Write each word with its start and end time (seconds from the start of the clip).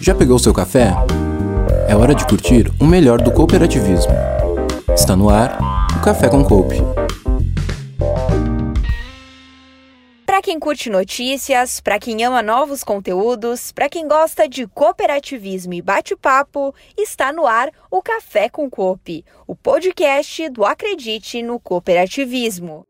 Já 0.00 0.14
pegou 0.14 0.38
seu 0.38 0.52
café? 0.52 0.92
É 1.88 1.94
hora 1.94 2.14
de 2.14 2.26
curtir 2.26 2.72
o 2.80 2.84
melhor 2.84 3.20
do 3.20 3.30
cooperativismo. 3.30 4.12
Está 4.94 5.14
no 5.14 5.30
ar 5.30 5.58
o 5.96 6.00
Café 6.02 6.28
com 6.28 6.44
Coupe. 6.44 6.76
Para 10.26 10.42
quem 10.42 10.58
curte 10.58 10.90
notícias, 10.90 11.80
para 11.80 12.00
quem 12.00 12.24
ama 12.24 12.42
novos 12.42 12.82
conteúdos, 12.82 13.70
para 13.70 13.88
quem 13.88 14.08
gosta 14.08 14.48
de 14.48 14.66
cooperativismo 14.66 15.72
e 15.72 15.80
bate-papo, 15.80 16.74
está 16.98 17.32
no 17.32 17.46
ar 17.46 17.70
o 17.90 18.02
Café 18.02 18.48
com 18.48 18.68
Coop, 18.68 19.24
o 19.46 19.54
podcast 19.54 20.48
do 20.48 20.64
Acredite 20.64 21.42
no 21.42 21.60
Cooperativismo. 21.60 22.84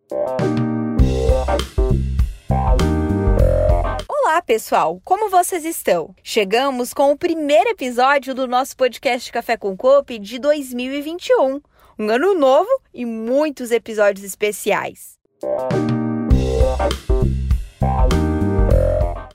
Olá, 4.25 4.41
pessoal! 4.41 5.00
Como 5.04 5.29
vocês 5.29 5.64
estão? 5.64 6.15
Chegamos 6.23 6.95
com 6.95 7.10
o 7.10 7.19
primeiro 7.19 7.70
episódio 7.70 8.33
do 8.33 8.46
nosso 8.46 8.77
podcast 8.77 9.33
Café 9.33 9.56
com 9.56 9.77
Coop 9.77 10.16
de 10.16 10.38
2021. 10.38 11.60
Um 11.98 12.09
ano 12.09 12.32
novo 12.32 12.69
e 12.95 13.05
muitos 13.05 13.73
episódios 13.73 14.24
especiais. 14.24 15.19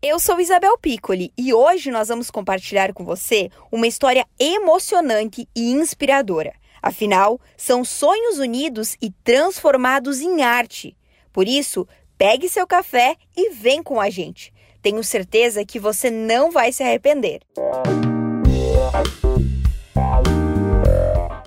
Eu 0.02 0.20
sou 0.22 0.40
Isabel 0.40 0.78
Piccoli 0.78 1.34
e 1.38 1.54
hoje 1.54 1.92
nós 1.92 2.08
vamos 2.08 2.32
compartilhar 2.32 2.94
com 2.94 3.04
você 3.04 3.52
uma 3.70 3.88
história 3.88 4.26
emocionante 4.40 5.50
e 5.54 5.70
inspiradora. 5.70 6.54
Afinal, 6.82 7.42
são 7.58 7.84
sonhos 7.84 8.40
unidos 8.40 8.96
e 9.02 9.12
transformados 9.12 10.22
em 10.22 10.44
arte. 10.44 10.96
Por 11.34 11.46
isso, 11.46 11.86
pegue 12.18 12.48
seu 12.48 12.66
café 12.66 13.18
e 13.36 13.50
vem 13.50 13.84
com 13.84 14.00
a 14.00 14.10
gente. 14.10 14.56
Tenho 14.88 15.04
certeza 15.04 15.66
que 15.66 15.82
você 15.82 16.10
não 16.10 16.50
vai 16.50 16.72
se 16.72 16.82
arrepender. 16.82 17.42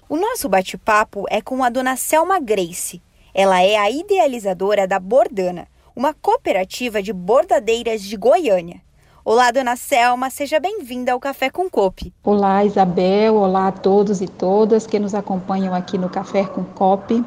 O 0.07 0.17
nosso 0.19 0.47
bate-papo 0.47 1.25
é 1.31 1.41
com 1.41 1.65
a 1.65 1.71
dona 1.71 1.97
Selma 1.97 2.39
Grace. 2.39 3.01
Ela 3.33 3.63
é 3.63 3.79
a 3.79 3.91
idealizadora 3.91 4.87
da 4.87 5.01
Bordana, 5.01 5.67
uma 5.97 6.13
cooperativa 6.13 7.03
de 7.03 7.15
bordadeiras 7.15 8.03
de 8.03 8.15
Goiânia. 8.15 8.83
Olá, 9.25 9.51
dona 9.51 9.75
Selma, 9.75 10.29
seja 10.29 10.61
bem-vinda 10.61 11.13
ao 11.13 11.19
Café 11.19 11.49
com 11.49 11.71
Cope. 11.71 12.13
Olá, 12.23 12.63
Isabel. 12.63 13.37
Olá 13.37 13.69
a 13.69 13.73
todos 13.73 14.21
e 14.21 14.29
todas 14.29 14.87
que 14.87 14.99
nos 14.99 15.15
acompanham 15.15 15.75
aqui 15.75 15.97
no 15.97 16.11
Café 16.11 16.45
com 16.45 16.63
Cope. 16.63 17.25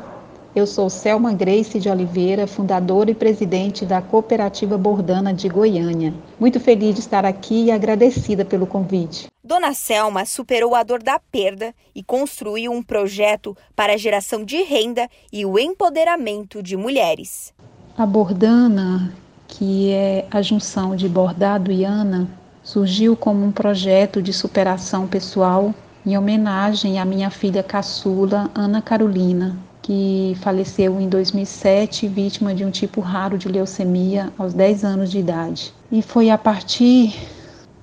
Eu 0.56 0.68
sou 0.68 0.88
Selma 0.88 1.34
Grace 1.34 1.80
de 1.80 1.90
Oliveira, 1.90 2.46
fundadora 2.46 3.10
e 3.10 3.16
presidente 3.16 3.88
da 3.88 4.04
Cooperativa 4.04 4.78
Bordana 4.78 5.34
de 5.34 5.50
Goiânia. 5.50 6.14
Muito 6.40 6.60
feliz 6.60 6.94
de 6.94 7.00
estar 7.00 7.26
aqui 7.26 7.66
e 7.66 7.72
agradecida 7.72 8.46
pelo 8.46 8.68
convite. 8.68 9.30
Dona 9.44 9.74
Selma 9.74 10.26
superou 10.26 10.76
a 10.76 10.84
dor 10.84 11.02
da 11.02 11.18
perda 11.18 11.74
e 11.96 12.04
construiu 12.04 12.72
um 12.72 12.84
projeto 12.84 13.58
para 13.76 13.94
a 13.94 13.98
geração 13.98 14.46
de 14.46 14.62
renda 14.62 15.10
e 15.32 15.44
o 15.44 15.58
empoderamento 15.58 16.62
de 16.62 16.78
mulheres. 16.78 17.52
A 17.98 18.06
Bordana, 18.06 19.12
que 19.48 19.90
é 19.90 20.28
a 20.30 20.40
junção 20.44 20.96
de 20.96 21.10
bordado 21.10 21.72
e 21.72 21.84
Ana, 21.84 22.28
surgiu 22.62 23.16
como 23.16 23.44
um 23.44 23.52
projeto 23.52 24.22
de 24.22 24.32
superação 24.32 25.08
pessoal 25.08 25.74
em 26.06 26.16
homenagem 26.16 27.00
à 27.00 27.06
minha 27.06 27.32
filha 27.32 27.64
caçula, 27.64 28.52
Ana 28.54 28.84
Carolina, 28.84 29.58
que 29.84 30.36
faleceu 30.42 31.00
em 31.00 31.10
2007, 31.10 32.08
vítima 32.08 32.56
de 32.56 32.66
um 32.66 32.72
tipo 32.72 33.02
raro 33.02 33.38
de 33.38 33.50
leucemia 33.50 34.32
aos 34.38 34.54
10 34.54 34.84
anos 34.86 35.12
de 35.12 35.20
idade. 35.20 35.74
E 35.92 36.02
foi 36.02 36.30
a 36.30 36.38
partir 36.38 37.14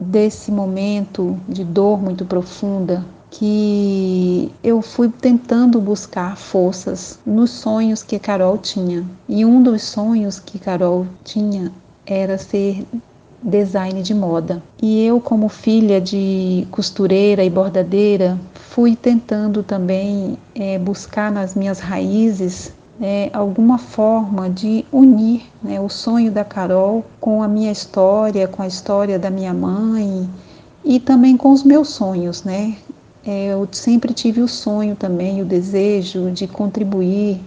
desse 0.01 0.51
momento 0.51 1.39
de 1.47 1.62
dor 1.62 2.03
muito 2.03 2.25
profunda 2.25 3.05
que 3.31 4.51
eu 4.65 4.83
fui 4.83 5.09
tentando 5.09 5.78
buscar 5.78 6.37
forças 6.37 7.19
nos 7.25 7.50
sonhos 7.50 8.03
que 8.03 8.19
Carol 8.19 8.56
tinha. 8.59 9.05
E 9.28 9.44
um 9.44 9.62
dos 9.62 9.82
sonhos 9.82 10.41
que 10.41 10.59
Carol 10.59 11.06
tinha 11.22 11.71
era 12.06 12.38
ser 12.38 12.84
design 13.43 14.03
de 14.03 14.15
moda. 14.15 14.62
E 14.82 15.05
eu, 15.05 15.21
como 15.21 15.49
filha 15.49 16.00
de 16.00 16.67
costureira 16.71 17.44
e 17.44 17.50
bordadeira, 17.50 18.38
fui 18.70 18.94
tentando 18.94 19.64
também 19.64 20.38
é, 20.54 20.78
buscar 20.78 21.31
nas 21.32 21.56
minhas 21.56 21.81
raízes 21.81 22.72
é, 23.00 23.28
alguma 23.32 23.78
forma 23.78 24.48
de 24.48 24.84
unir 24.92 25.42
né, 25.60 25.81
o 25.81 25.88
sonho 25.88 26.31
da 26.31 26.44
Carol 26.44 27.04
com 27.20 27.42
a 27.42 27.48
minha 27.48 27.72
história, 27.72 28.47
com 28.47 28.62
a 28.62 28.69
história 28.69 29.19
da 29.19 29.28
minha 29.28 29.53
mãe 29.53 30.31
e 30.84 31.00
também 31.00 31.36
com 31.36 31.50
os 31.50 31.64
meus 31.64 31.88
sonhos, 31.88 32.44
né? 32.44 32.76
É, 33.26 33.48
eu 33.53 33.69
sempre 33.72 34.14
tive 34.14 34.41
o 34.41 34.48
sonho 34.48 34.94
também, 34.94 35.42
o 35.42 35.44
desejo 35.44 36.31
de 36.31 36.47
contribuir 36.47 37.41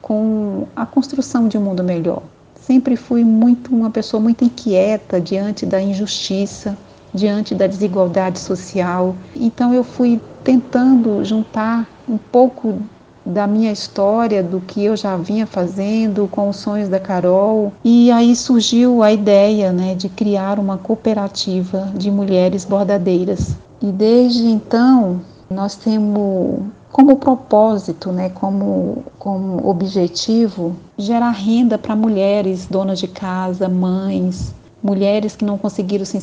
com 0.00 0.66
a 0.74 0.86
construção 0.86 1.48
de 1.48 1.58
um 1.58 1.60
mundo 1.60 1.84
melhor. 1.84 2.22
Sempre 2.60 2.96
fui 2.96 3.22
muito 3.22 3.74
uma 3.74 3.90
pessoa 3.90 4.20
muito 4.20 4.42
inquieta 4.42 5.20
diante 5.20 5.66
da 5.66 5.80
injustiça, 5.80 6.76
diante 7.12 7.54
da 7.54 7.66
desigualdade 7.66 8.38
social. 8.38 9.14
Então 9.36 9.72
eu 9.74 9.84
fui 9.84 10.20
tentando 10.42 11.24
juntar 11.24 11.86
um 12.08 12.18
pouco 12.18 12.78
da 13.24 13.46
minha 13.46 13.70
história, 13.70 14.42
do 14.42 14.60
que 14.60 14.84
eu 14.84 14.96
já 14.96 15.16
vinha 15.16 15.46
fazendo 15.46 16.28
com 16.28 16.48
os 16.48 16.56
sonhos 16.56 16.88
da 16.88 16.98
Carol. 16.98 17.72
E 17.84 18.10
aí 18.10 18.34
surgiu 18.34 19.02
a 19.02 19.12
ideia 19.12 19.72
né, 19.72 19.94
de 19.94 20.08
criar 20.08 20.58
uma 20.58 20.76
cooperativa 20.76 21.90
de 21.94 22.10
mulheres 22.10 22.64
bordadeiras. 22.64 23.56
E 23.80 23.86
desde 23.86 24.44
então 24.46 25.20
nós 25.48 25.76
temos 25.76 26.60
como 26.90 27.16
propósito, 27.16 28.12
né, 28.12 28.28
como, 28.28 29.04
como 29.18 29.66
objetivo, 29.66 30.76
gerar 30.98 31.30
renda 31.30 31.78
para 31.78 31.96
mulheres 31.96 32.66
donas 32.66 32.98
de 32.98 33.08
casa, 33.08 33.68
mães, 33.68 34.54
mulheres 34.82 35.34
que 35.34 35.44
não 35.44 35.56
conseguiram 35.56 36.04
se 36.04 36.18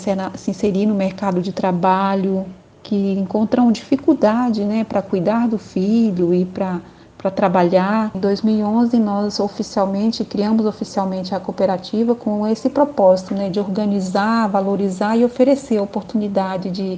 inserir 0.48 0.86
no 0.86 0.94
mercado 0.94 1.42
de 1.42 1.52
trabalho, 1.52 2.46
que 2.84 3.14
encontram 3.14 3.72
dificuldade 3.72 4.64
né, 4.64 4.84
para 4.84 5.02
cuidar 5.02 5.48
do 5.48 5.58
filho 5.58 6.34
e 6.34 6.46
para 6.46 6.82
para 7.20 7.30
trabalhar. 7.30 8.12
Em 8.16 8.20
2011 8.20 8.98
nós 8.98 9.42
oficialmente 9.42 10.24
criamos 10.24 10.66
oficialmente 10.66 11.36
a 11.36 11.40
cooperativa 11.40 12.16
com 12.16 12.48
esse 12.48 12.70
propósito, 12.70 13.36
né, 13.36 13.50
de 13.50 13.60
organizar, 13.60 14.48
valorizar 14.48 15.18
e 15.18 15.26
oferecer 15.26 15.80
oportunidade 15.80 16.72
de 16.72 16.98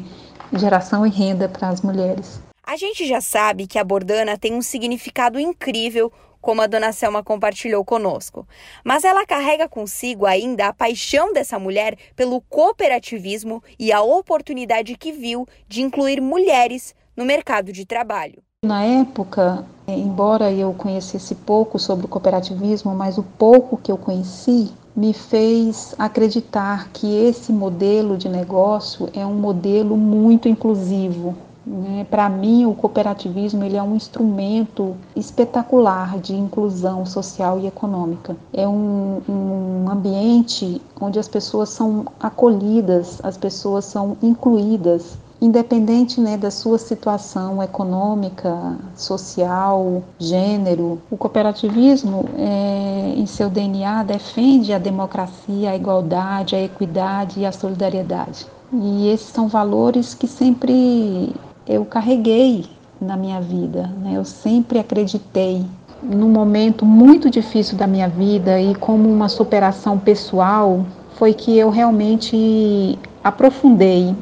geração 0.53 1.07
e 1.07 1.09
renda 1.09 1.49
para 1.49 1.69
as 1.69 1.81
mulheres. 1.81 2.39
A 2.63 2.77
gente 2.77 3.05
já 3.07 3.19
sabe 3.19 3.65
que 3.65 3.79
a 3.79 3.83
Bordana 3.83 4.37
tem 4.37 4.53
um 4.53 4.61
significado 4.61 5.39
incrível, 5.39 6.11
como 6.41 6.61
a 6.61 6.67
dona 6.67 6.91
Selma 6.91 7.23
compartilhou 7.23 7.85
conosco. 7.85 8.47
Mas 8.83 9.03
ela 9.03 9.25
carrega 9.25 9.69
consigo 9.69 10.25
ainda 10.25 10.67
a 10.67 10.73
paixão 10.73 11.31
dessa 11.31 11.59
mulher 11.59 11.95
pelo 12.15 12.41
cooperativismo 12.41 13.63
e 13.79 13.91
a 13.91 14.01
oportunidade 14.01 14.97
que 14.97 15.11
viu 15.11 15.47
de 15.67 15.81
incluir 15.81 16.19
mulheres 16.19 16.95
no 17.15 17.23
mercado 17.23 17.71
de 17.71 17.85
trabalho. 17.85 18.41
Na 18.63 18.83
época, 18.83 19.65
embora 19.87 20.51
eu 20.51 20.73
conhecesse 20.73 21.33
pouco 21.33 21.79
sobre 21.79 22.05
o 22.05 22.09
cooperativismo, 22.09 22.93
mas 22.93 23.17
o 23.17 23.23
pouco 23.23 23.77
que 23.77 23.91
eu 23.91 23.97
conheci 23.97 24.71
me 24.95 25.13
fez 25.13 25.95
acreditar 25.97 26.89
que 26.91 27.07
esse 27.25 27.51
modelo 27.51 28.17
de 28.17 28.29
negócio 28.29 29.09
é 29.13 29.25
um 29.25 29.33
modelo 29.33 29.97
muito 29.97 30.47
inclusivo, 30.47 31.35
né? 31.65 32.05
Para 32.09 32.27
mim, 32.29 32.65
o 32.65 32.73
cooperativismo 32.73 33.63
ele 33.63 33.77
é 33.77 33.83
um 33.83 33.95
instrumento 33.95 34.95
espetacular 35.15 36.17
de 36.19 36.35
inclusão 36.35 37.05
social 37.05 37.59
e 37.59 37.67
econômica. 37.67 38.35
É 38.53 38.67
um, 38.67 39.21
um 39.29 39.89
ambiente 39.89 40.81
onde 40.99 41.19
as 41.19 41.27
pessoas 41.27 41.69
são 41.69 42.05
acolhidas, 42.19 43.19
as 43.23 43.37
pessoas 43.37 43.85
são 43.85 44.17
incluídas 44.21 45.17
independente 45.41 46.21
né, 46.21 46.37
da 46.37 46.51
sua 46.51 46.77
situação 46.77 47.63
econômica, 47.63 48.77
social, 48.95 50.03
gênero. 50.19 51.01
O 51.09 51.17
cooperativismo, 51.17 52.25
é, 52.37 53.15
em 53.17 53.25
seu 53.25 53.49
DNA, 53.49 54.03
defende 54.03 54.71
a 54.71 54.77
democracia, 54.77 55.71
a 55.71 55.75
igualdade, 55.75 56.55
a 56.55 56.61
equidade 56.61 57.39
e 57.39 57.45
a 57.45 57.51
solidariedade. 57.51 58.45
E 58.71 59.09
esses 59.09 59.27
são 59.29 59.47
valores 59.47 60.13
que 60.13 60.27
sempre 60.27 61.33
eu 61.71 61.85
carreguei 61.85 62.65
na 62.99 63.15
minha 63.17 63.39
vida. 63.41 63.89
Né? 64.01 64.13
Eu 64.15 64.25
sempre 64.25 64.77
acreditei 64.77 65.65
num 66.03 66.29
momento 66.29 66.85
muito 66.85 67.29
difícil 67.29 67.77
da 67.77 67.87
minha 67.87 68.07
vida 68.07 68.59
e 68.59 68.75
como 68.75 69.09
uma 69.09 69.29
superação 69.29 69.97
pessoal 69.97 70.85
foi 71.15 71.33
que 71.33 71.57
eu 71.57 71.69
realmente 71.69 72.97
aprofundei 73.23 74.15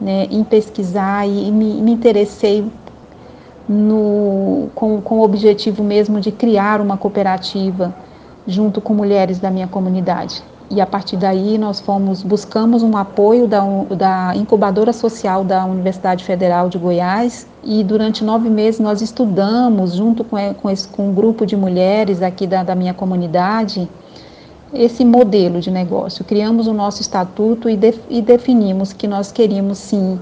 né, 0.00 0.26
em 0.30 0.44
pesquisar 0.44 1.26
e 1.26 1.50
me, 1.50 1.82
me 1.82 1.92
interessei 1.92 2.64
no, 3.68 4.68
com, 4.74 5.00
com 5.00 5.18
o 5.18 5.22
objetivo 5.22 5.82
mesmo 5.82 6.20
de 6.20 6.30
criar 6.30 6.80
uma 6.80 6.96
cooperativa 6.96 7.94
junto 8.46 8.80
com 8.80 8.94
mulheres 8.94 9.38
da 9.38 9.50
minha 9.50 9.66
comunidade. 9.66 10.42
E 10.70 10.80
a 10.80 10.86
partir 10.86 11.16
daí 11.16 11.56
nós 11.56 11.80
fomos 11.80 12.22
buscamos 12.22 12.82
um 12.82 12.96
apoio 12.96 13.46
da, 13.46 13.62
da 13.96 14.36
incubadora 14.36 14.92
social 14.92 15.42
da 15.42 15.64
Universidade 15.64 16.24
Federal 16.24 16.68
de 16.68 16.76
Goiás 16.76 17.46
e 17.64 17.82
durante 17.82 18.22
nove 18.22 18.50
meses 18.50 18.78
nós 18.78 19.00
estudamos 19.00 19.94
junto 19.94 20.22
com, 20.24 20.36
com, 20.54 20.70
esse, 20.70 20.86
com 20.88 21.08
um 21.08 21.14
grupo 21.14 21.46
de 21.46 21.56
mulheres 21.56 22.20
aqui 22.20 22.46
da, 22.46 22.62
da 22.62 22.74
minha 22.74 22.92
comunidade 22.92 23.88
esse 24.72 25.04
modelo 25.04 25.60
de 25.60 25.70
negócio. 25.70 26.24
Criamos 26.24 26.66
o 26.66 26.74
nosso 26.74 27.00
estatuto 27.00 27.70
e, 27.70 27.76
de, 27.76 27.94
e 28.10 28.20
definimos 28.20 28.92
que 28.92 29.06
nós 29.06 29.32
queríamos 29.32 29.78
sim 29.78 30.20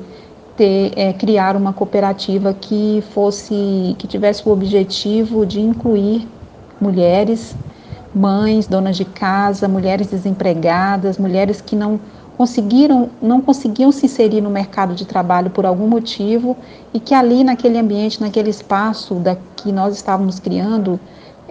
ter, 0.56 0.92
é, 0.96 1.12
criar 1.12 1.56
uma 1.56 1.72
cooperativa 1.72 2.54
que 2.54 3.02
fosse 3.12 3.96
que 3.99 4.06
tivesse 4.06 4.49
o 4.49 4.52
objetivo 4.52 5.44
de 5.44 5.60
incluir 5.60 6.28
mulheres 6.81 7.54
mães, 8.16 8.66
donas 8.66 8.96
de 8.96 9.04
casa, 9.04 9.68
mulheres 9.68 10.06
desempregadas, 10.06 11.18
mulheres 11.18 11.60
que 11.60 11.76
não 11.76 12.00
conseguiram, 12.36 13.10
não 13.20 13.40
conseguiam 13.40 13.92
se 13.92 14.06
inserir 14.06 14.40
no 14.40 14.50
mercado 14.50 14.94
de 14.94 15.04
trabalho 15.04 15.50
por 15.50 15.66
algum 15.66 15.86
motivo 15.86 16.56
e 16.92 17.00
que 17.00 17.14
ali 17.14 17.44
naquele 17.44 17.78
ambiente, 17.78 18.20
naquele 18.20 18.50
espaço 18.50 19.14
da, 19.14 19.36
que 19.56 19.70
nós 19.70 19.94
estávamos 19.94 20.40
criando, 20.40 20.98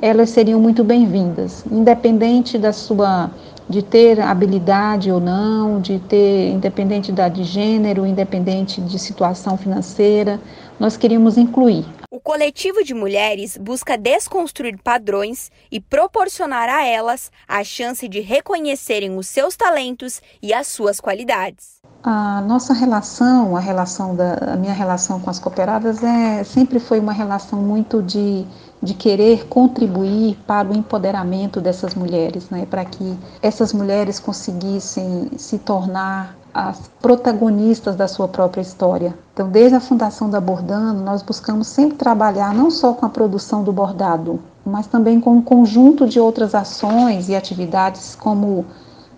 elas 0.01 0.29
seriam 0.31 0.59
muito 0.59 0.83
bem-vindas, 0.83 1.63
independente 1.71 2.57
da 2.57 2.73
sua 2.73 3.29
de 3.67 3.81
ter 3.81 4.19
habilidade 4.19 5.11
ou 5.11 5.19
não, 5.19 5.81
de 5.81 5.97
ter 5.97 6.51
independente 6.51 7.11
da 7.11 7.27
de 7.27 7.43
gênero, 7.43 8.05
independente 8.05 8.79
de 8.79 8.99
situação 8.99 9.57
financeira, 9.57 10.39
nós 10.79 10.95
queríamos 10.97 11.35
incluir 11.35 11.83
o 12.15 12.19
coletivo 12.21 12.81
de 12.81 12.93
mulheres 12.93 13.57
busca 13.57 13.97
desconstruir 13.97 14.79
padrões 14.81 15.51
e 15.69 15.81
proporcionar 15.81 16.69
a 16.69 16.85
elas 16.85 17.29
a 17.45 17.61
chance 17.61 18.07
de 18.07 18.21
reconhecerem 18.21 19.17
os 19.17 19.27
seus 19.27 19.57
talentos 19.57 20.21
e 20.41 20.53
as 20.53 20.65
suas 20.67 21.01
qualidades. 21.01 21.81
A 22.01 22.39
nossa 22.39 22.73
relação, 22.73 23.57
a 23.57 23.59
relação 23.59 24.15
da 24.15 24.53
a 24.53 24.55
minha 24.55 24.71
relação 24.71 25.19
com 25.19 25.29
as 25.29 25.39
cooperadas 25.39 26.01
é 26.01 26.41
sempre 26.45 26.79
foi 26.79 26.99
uma 26.99 27.11
relação 27.11 27.61
muito 27.61 28.01
de 28.01 28.47
de 28.81 28.93
querer 28.93 29.47
contribuir 29.47 30.37
para 30.45 30.69
o 30.69 30.75
empoderamento 30.75 31.59
dessas 31.59 31.95
mulheres, 31.95 32.49
né, 32.51 32.67
para 32.69 32.85
que 32.85 33.17
essas 33.41 33.73
mulheres 33.73 34.19
conseguissem 34.19 35.31
se 35.37 35.57
tornar 35.57 36.37
as 36.55 36.89
protagonistas 37.01 37.97
da 37.97 38.07
sua 38.07 38.29
própria 38.29 38.61
história. 38.61 39.13
Então, 39.33 39.49
desde 39.49 39.75
a 39.75 39.81
fundação 39.81 40.29
da 40.29 40.39
Bordando, 40.39 41.01
nós 41.01 41.21
buscamos 41.21 41.67
sempre 41.67 41.97
trabalhar 41.97 42.53
não 42.53 42.71
só 42.71 42.93
com 42.93 43.05
a 43.05 43.09
produção 43.09 43.61
do 43.61 43.73
bordado, 43.73 44.39
mas 44.65 44.87
também 44.87 45.19
com 45.19 45.31
um 45.31 45.41
conjunto 45.41 46.07
de 46.07 46.17
outras 46.17 46.55
ações 46.55 47.27
e 47.27 47.35
atividades 47.35 48.15
como 48.15 48.65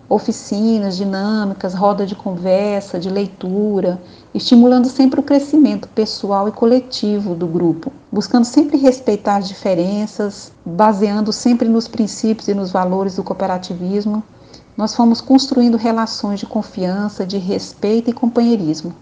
oficinas 0.08 0.96
dinâmicas, 0.96 1.74
roda 1.74 2.04
de 2.04 2.16
conversa, 2.16 2.98
de 2.98 3.08
leitura, 3.08 4.02
estimulando 4.34 4.88
sempre 4.88 5.20
o 5.20 5.22
crescimento 5.22 5.86
pessoal 5.90 6.48
e 6.48 6.52
coletivo 6.52 7.36
do 7.36 7.46
grupo, 7.46 7.92
buscando 8.10 8.46
sempre 8.46 8.76
respeitar 8.78 9.36
as 9.36 9.46
diferenças, 9.46 10.50
baseando 10.66 11.32
sempre 11.32 11.68
nos 11.68 11.86
princípios 11.86 12.48
e 12.48 12.54
nos 12.54 12.72
valores 12.72 13.14
do 13.14 13.22
cooperativismo 13.22 14.24
nós 14.78 14.94
fomos 14.94 15.20
construindo 15.20 15.76
relações 15.76 16.38
de 16.38 16.46
confiança, 16.46 17.26
de 17.26 17.36
respeito 17.36 18.10
e 18.10 18.12
companheirismo. 18.12 18.94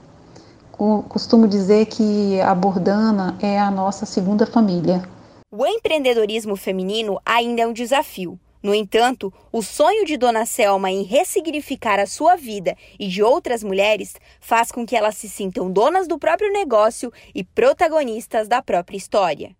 Costumo 0.73 1.46
dizer 1.46 1.84
que 1.84 2.40
a 2.40 2.55
Bordana 2.55 3.37
é 3.43 3.58
a 3.61 3.70
nossa 3.70 4.06
segunda 4.06 4.46
família. 4.46 5.06
O 5.55 5.67
empreendedorismo 5.67 6.56
feminino 6.56 7.20
ainda 7.26 7.61
é 7.61 7.67
um 7.67 7.75
desafio. 7.75 8.40
No 8.62 8.75
entanto, 8.75 9.31
o 9.52 9.62
sonho 9.62 10.06
de 10.06 10.17
Dona 10.17 10.46
Selma 10.46 10.90
em 10.90 11.02
ressignificar 11.02 12.00
a 12.00 12.06
sua 12.06 12.37
vida 12.37 12.75
e 12.99 13.06
de 13.06 13.22
outras 13.22 13.62
mulheres 13.62 14.14
faz 14.40 14.72
com 14.72 14.87
que 14.87 14.96
elas 14.96 15.14
se 15.17 15.29
sintam 15.29 15.70
donas 15.70 16.08
do 16.08 16.19
próprio 16.19 16.50
negócio 16.50 17.12
e 17.34 17.44
protagonistas 17.44 18.49
da 18.49 18.62
própria 18.62 18.96
história. 18.96 19.55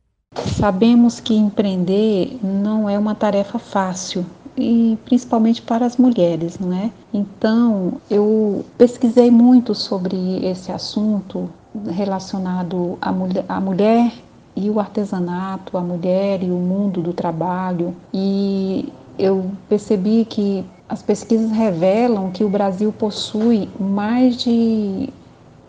Sabemos 0.59 1.21
que 1.21 1.35
empreender 1.35 2.39
não 2.43 2.89
é 2.89 2.99
uma 2.99 3.15
tarefa 3.15 3.59
fácil, 3.59 4.27
e 4.57 4.99
principalmente 5.05 5.61
para 5.61 5.85
as 5.85 5.97
mulheres, 5.97 6.59
não 6.59 6.73
é? 6.73 6.91
Então, 7.13 7.95
eu 8.11 8.65
pesquisei 8.79 9.31
muito 9.31 9.75
sobre 9.75 10.17
esse 10.45 10.73
assunto 10.73 11.51
relacionado 11.89 12.97
à 13.01 13.13
mulher, 13.13 13.45
à 13.49 13.61
mulher 13.61 14.13
e 14.55 14.71
o 14.71 14.81
artesanato, 14.81 15.77
a 15.77 15.81
mulher 15.81 16.43
e 16.43 16.51
o 16.51 16.57
mundo 16.57 17.03
do 17.03 17.13
trabalho, 17.13 17.95
e 18.13 18.91
eu 19.19 19.51
percebi 19.69 20.25
que 20.25 20.65
as 20.89 21.03
pesquisas 21.03 21.51
revelam 21.51 22.31
que 22.31 22.45
o 22.45 22.49
Brasil 22.49 22.93
possui 22.93 23.69
mais 23.79 24.37
de 24.37 25.11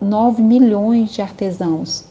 9 0.00 0.42
milhões 0.42 1.10
de 1.10 1.20
artesãos 1.20 2.04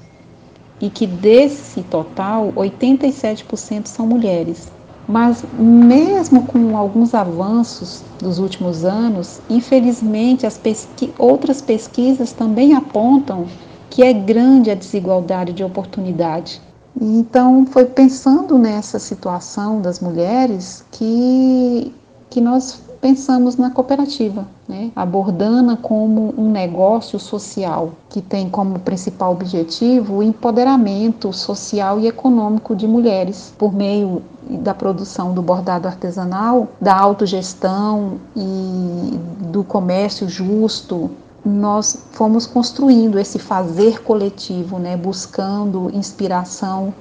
e 0.80 0.90
que 0.90 1.08
desse 1.08 1.82
total, 1.84 2.52
87% 2.56 3.88
são 3.88 4.06
mulheres. 4.06 4.72
Mas, 5.08 5.44
mesmo 5.58 6.46
com 6.46 6.76
alguns 6.76 7.14
avanços 7.14 8.04
dos 8.20 8.40
últimos 8.40 8.84
anos, 8.84 9.40
infelizmente 9.50 10.46
as 10.46 10.58
pesqui 10.58 11.14
outras 11.18 11.62
pesquisas 11.62 12.34
também 12.34 12.74
apontam 12.74 13.46
que 13.90 14.04
é 14.04 14.12
grande 14.12 14.70
a 14.70 14.76
desigualdade 14.76 15.54
de 15.54 15.64
oportunidade. 15.64 16.62
Então, 17.00 17.66
foi 17.66 17.86
pensando 17.86 18.58
nessa 18.58 19.00
situação 19.00 19.80
das 19.82 20.00
mulheres 20.00 20.84
que, 20.92 21.94
que 22.30 22.42
nós 22.42 22.82
pensamos 23.02 23.56
na 23.56 23.70
cooperativa, 23.70 24.48
né? 24.68 24.92
abordando 24.96 25.78
como 25.78 26.34
um 26.38 26.50
negócio 26.50 27.20
social 27.20 27.92
que 28.10 28.22
tem 28.22 28.50
como 28.50 28.80
principal 28.80 29.32
objetivo 29.32 30.18
o 30.18 30.24
empoderamento 30.24 31.32
social 31.32 32.00
e 32.00 32.08
econômico 32.08 32.76
de 32.76 32.88
mulheres 32.88 33.54
por 33.58 33.74
meio 33.74 34.22
da 34.50 34.74
produção 34.74 35.34
do 35.34 35.42
bordado 35.42 35.88
artesanal, 35.88 36.68
da 36.80 36.96
autogestão 36.96 38.20
e 38.36 39.20
do 39.52 39.64
comércio 39.64 40.28
justo, 40.28 41.10
nós 41.46 42.06
fomos 42.12 42.46
construindo 42.46 43.18
esse 43.18 43.40
fazer 43.40 44.02
coletivo, 44.04 44.78
né, 44.80 44.98
buscando 44.98 45.90
inspiração 45.94 46.94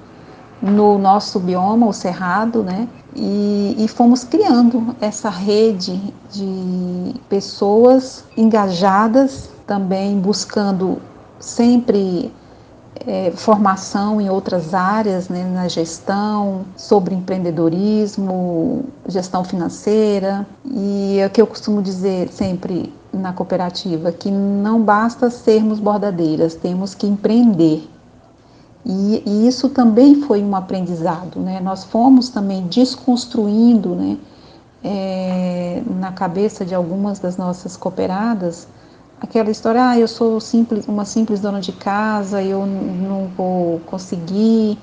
no 0.63 0.99
nosso 0.99 1.39
bioma, 1.39 1.87
o 1.87 1.93
cerrado, 1.93 2.63
né, 2.63 2.89
e, 3.17 3.77
e, 3.79 3.89
fomos 3.89 4.25
criando 4.25 4.95
essa 5.01 5.31
rede 5.31 6.13
de 6.31 7.15
pessoas 7.31 8.25
engajadas, 8.37 9.49
também 9.67 10.19
buscando 10.19 11.01
sempre 11.41 12.31
é, 13.07 13.33
formação 13.35 14.21
em 14.21 14.29
outras 14.29 14.75
áreas, 14.75 15.29
né, 15.29 15.45
na 15.45 15.67
gestão, 15.67 16.67
sobre 16.77 17.15
empreendedorismo, 17.15 18.85
gestão 19.09 19.43
financeira. 19.43 20.47
E 20.65 21.19
é 21.19 21.27
o 21.27 21.31
que 21.31 21.41
eu 21.41 21.47
costumo 21.47 21.81
dizer 21.81 22.29
sempre 22.29 22.93
na 23.13 23.33
cooperativa, 23.33 24.13
que 24.13 24.31
não 24.31 24.83
basta 24.83 25.31
sermos 25.31 25.81
bordadeiras, 25.81 26.55
temos 26.55 26.95
que 26.95 27.07
empreender. 27.07 27.89
E, 28.89 29.21
e 29.27 29.49
isso 29.49 29.69
também 29.69 30.23
foi 30.23 30.41
um 30.45 30.55
aprendizado, 30.55 31.41
né? 31.41 31.59
Nós 31.61 31.83
fomos 31.83 32.29
também 32.29 32.69
desconstruindo, 32.69 33.97
né, 33.97 34.17
é, 34.85 35.83
na 35.99 36.13
cabeça 36.13 36.65
de 36.65 36.73
algumas 36.73 37.19
das 37.19 37.37
nossas 37.37 37.77
cooperadas, 37.77 38.69
aquela 39.21 39.51
história, 39.51 39.89
ah, 39.89 39.99
eu 39.99 40.07
sou 40.07 40.41
simples, 40.41 40.87
uma 40.87 41.05
simples 41.05 41.41
dona 41.41 41.61
de 41.61 41.73
casa, 41.73 42.41
eu 42.41 42.65
não 42.65 43.27
vou 43.37 43.81
conseguir. 43.81 44.79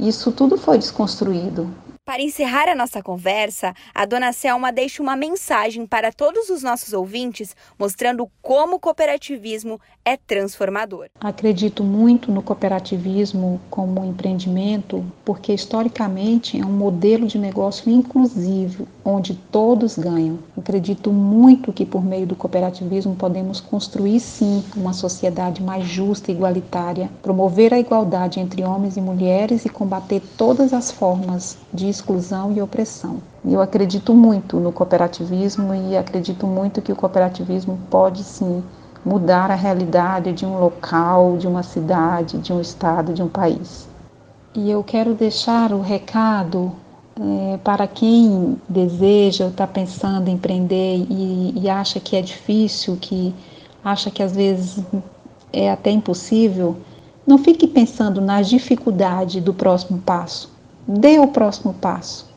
Isso 0.00 0.32
tudo 0.32 0.58
foi 0.58 0.76
desconstruído. 0.76 1.68
Para 2.06 2.20
encerrar 2.20 2.68
a 2.68 2.74
nossa 2.74 3.02
conversa, 3.02 3.74
a 3.94 4.04
dona 4.04 4.30
Selma 4.30 4.70
deixa 4.70 5.02
uma 5.02 5.16
mensagem 5.16 5.86
para 5.86 6.12
todos 6.12 6.50
os 6.50 6.62
nossos 6.62 6.92
ouvintes, 6.92 7.56
mostrando 7.78 8.28
como 8.42 8.76
o 8.76 8.78
cooperativismo 8.78 9.80
é 10.04 10.14
transformador. 10.14 11.06
Acredito 11.18 11.82
muito 11.82 12.30
no 12.30 12.42
cooperativismo 12.42 13.58
como 13.70 14.04
empreendimento, 14.04 15.02
porque 15.24 15.54
historicamente 15.54 16.60
é 16.60 16.66
um 16.66 16.72
modelo 16.72 17.26
de 17.26 17.38
negócio 17.38 17.90
inclusivo, 17.90 18.86
onde 19.02 19.34
todos 19.34 19.96
ganham. 19.96 20.38
Acredito 20.58 21.10
muito 21.10 21.72
que 21.72 21.86
por 21.86 22.04
meio 22.04 22.26
do 22.26 22.36
cooperativismo 22.36 23.16
podemos 23.16 23.60
construir 23.60 24.20
sim 24.20 24.62
uma 24.76 24.92
sociedade 24.92 25.62
mais 25.62 25.86
justa 25.86 26.30
e 26.30 26.34
igualitária, 26.34 27.10
promover 27.22 27.72
a 27.72 27.80
igualdade 27.80 28.40
entre 28.40 28.62
homens 28.62 28.98
e 28.98 29.00
mulheres 29.00 29.64
e 29.64 29.70
combater 29.70 30.20
todas 30.36 30.74
as 30.74 30.90
formas 30.90 31.56
de 31.72 31.93
exclusão 31.94 32.52
e 32.52 32.60
opressão. 32.60 33.18
Eu 33.44 33.60
acredito 33.60 34.14
muito 34.14 34.58
no 34.58 34.72
cooperativismo 34.72 35.74
e 35.74 35.96
acredito 35.96 36.46
muito 36.46 36.82
que 36.82 36.92
o 36.92 36.96
cooperativismo 36.96 37.78
pode 37.90 38.22
sim 38.22 38.62
mudar 39.04 39.50
a 39.50 39.54
realidade 39.54 40.32
de 40.32 40.46
um 40.46 40.58
local, 40.58 41.36
de 41.36 41.46
uma 41.46 41.62
cidade, 41.62 42.38
de 42.38 42.52
um 42.52 42.60
estado, 42.60 43.12
de 43.12 43.22
um 43.22 43.28
país. 43.28 43.86
E 44.54 44.70
eu 44.70 44.82
quero 44.82 45.14
deixar 45.14 45.72
o 45.72 45.80
recado 45.80 46.72
é, 47.20 47.58
para 47.58 47.86
quem 47.86 48.56
deseja 48.68 49.44
ou 49.44 49.50
está 49.50 49.66
pensando 49.66 50.28
em 50.28 50.34
empreender 50.34 51.06
e, 51.10 51.54
e 51.56 51.68
acha 51.68 52.00
que 52.00 52.16
é 52.16 52.22
difícil, 52.22 52.96
que 53.00 53.34
acha 53.84 54.10
que 54.10 54.22
às 54.22 54.34
vezes 54.34 54.82
é 55.52 55.70
até 55.70 55.90
impossível, 55.90 56.76
não 57.26 57.38
fique 57.38 57.66
pensando 57.66 58.20
na 58.20 58.42
dificuldade 58.42 59.40
do 59.40 59.52
próximo 59.52 59.98
passo. 59.98 60.53
Dê 60.86 61.18
o 61.18 61.28
próximo 61.28 61.74
passo. 61.74 62.34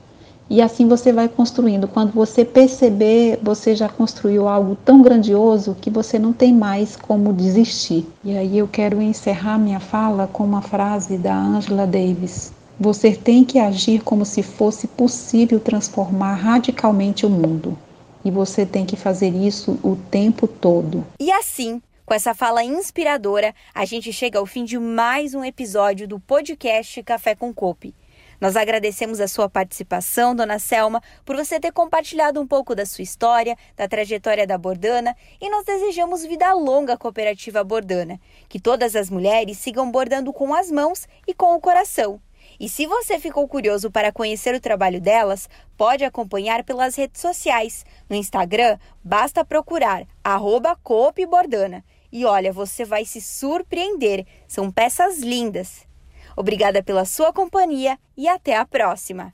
E 0.50 0.62
assim 0.62 0.88
você 0.88 1.12
vai 1.12 1.27
construindo. 1.27 1.88
Quando 1.88 2.13
você 2.13 2.46
perceber, 2.46 3.38
você 3.44 3.75
já 3.75 3.89
construiu 3.89 4.48
algo 4.48 4.77
tão 4.77 5.01
grandioso 5.01 5.75
que 5.80 5.89
você 5.89 6.18
não 6.18 6.32
tem 6.32 6.54
mais 6.54 6.96
como 6.96 7.34
desistir. 7.34 8.08
E 8.24 8.38
aí 8.38 8.58
eu 8.58 8.68
quero 8.68 9.01
encerrar 9.01 9.58
minha 9.58 9.80
fala 9.80 10.27
com 10.27 10.46
uma 10.46 10.62
frase 10.62 11.18
da 11.18 11.36
Angela 11.36 11.86
Davis. 11.86 12.54
Você 12.80 13.12
tem 13.13 13.44
que 13.44 13.60
agir 13.60 14.01
como 14.04 14.24
se 14.24 14.42
fosse 14.42 14.88
possível 14.88 15.60
transformar 15.60 16.36
radicalmente 16.36 17.25
o 17.25 17.30
mundo. 17.30 17.77
E 18.24 18.32
você 18.32 18.66
tem 18.66 18.86
que 18.86 18.96
fazer 18.96 19.30
isso 19.30 19.77
o 19.84 19.98
tempo 20.10 20.48
todo. 20.48 21.04
E 21.20 21.32
assim, 21.32 21.82
com 22.06 22.13
essa 22.13 22.34
fala 22.34 22.63
inspiradora, 22.63 23.54
a 23.75 23.84
gente 23.84 24.13
chega 24.13 24.39
ao 24.39 24.46
fim 24.46 24.63
de 24.63 24.80
mais 24.80 25.34
um 25.34 25.44
episódio 25.44 26.08
do 26.08 26.20
podcast 26.20 27.04
Café 27.04 27.36
com 27.36 27.54
Cope. 27.54 27.94
Nós 28.39 28.56
agradecemos 28.56 29.20
a 29.20 29.27
sua 29.27 29.50
participação, 29.50 30.36
dona 30.36 30.60
Selma, 30.60 31.01
por 31.25 31.36
você 31.36 31.60
ter 31.60 31.72
compartilhado 31.72 32.39
um 32.39 32.46
pouco 32.46 32.75
da 32.75 32.86
sua 32.86 33.01
história, 33.01 33.58
da 33.75 33.88
trajetória 33.88 34.46
da 34.46 34.58
Bordana 34.58 35.15
e 35.41 35.50
nós 35.50 35.65
desejamos 35.65 36.24
vida 36.24 36.53
longa 36.53 36.94
à 36.94 36.98
cooperativa 36.98 37.63
Bordana. 37.63 38.20
Que 38.48 38.60
todas 38.60 38.96
as 38.96 39.10
mulheres 39.10 39.58
sigam 39.58 39.89
bordando 39.91 40.32
com 40.32 40.53
as 40.53 40.70
mãos 40.70 41.08
e 41.25 41.34
com 41.34 41.56
o 41.56 41.60
coração. 41.60 42.22
E 42.60 42.70
se 42.70 42.86
você 42.86 43.20
ficou 43.20 43.48
curioso 43.48 43.91
para 43.91 44.12
conhecer 44.12 44.56
o 44.56 44.62
trabalho 44.62 45.01
delas, 45.01 45.50
pode 45.75 46.03
acompanhar 46.03 46.63
pelas 46.63 46.96
redes 46.96 47.22
sociais. 47.22 47.86
No 48.10 48.15
Instagram, 48.15 48.77
basta 49.03 49.44
procurar 49.44 50.06
arroba 50.24 50.77
Bordana. 51.27 51.84
E 52.12 52.24
olha, 52.24 52.53
você 52.53 52.86
vai 52.86 53.03
se 53.03 53.20
surpreender. 53.20 54.25
São 54.48 54.72
peças 54.72 55.20
lindas. 55.20 55.88
Obrigada 56.38 56.84
pela 56.84 57.03
sua 57.03 57.34
companhia 57.34 57.98
e 58.15 58.27
até 58.27 58.56
a 58.56 58.63
próxima. 58.63 59.34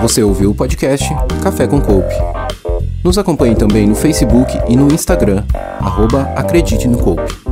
Você 0.00 0.22
ouviu 0.22 0.52
o 0.52 0.54
podcast 0.54 1.08
Café 1.42 1.66
com 1.66 1.80
Coupe. 1.80 2.14
Nos 3.04 3.18
acompanhe 3.18 3.56
também 3.56 3.86
no 3.86 3.96
Facebook 3.96 4.52
e 4.68 4.76
no 4.76 4.92
Instagram, 4.92 5.44
arroba 5.80 6.22
Acredite 6.36 6.86
no 6.86 6.98
Coupe. 6.98 7.45